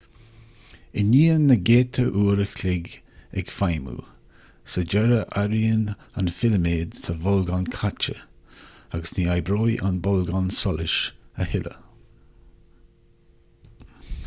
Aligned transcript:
i 0.99 1.01
ndiaidh 1.07 1.41
na 1.49 1.55
gcéadta 1.67 2.03
uair 2.21 2.39
an 2.43 2.47
chloig 2.59 2.87
ag 3.41 3.49
feidhmiú 3.57 4.05
sa 4.75 4.83
deireadh 4.93 5.35
éiríonn 5.41 5.83
an 6.21 6.29
filiméad 6.39 6.97
sa 7.01 7.15
bholgán 7.27 7.67
caite 7.77 8.15
agus 8.99 9.13
ní 9.19 9.25
oibreoidh 9.35 9.83
an 9.91 9.99
bolgán 10.09 10.49
solais 10.63 10.95
a 11.45 11.47
thuilleadh 11.53 13.85